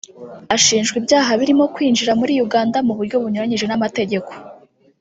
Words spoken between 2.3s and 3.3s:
Uganda mu buryo